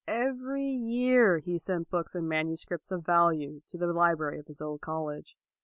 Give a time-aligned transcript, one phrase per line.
[0.07, 4.81] Every year he sent books and manuscripts of value to the library of his old
[4.81, 5.37] college.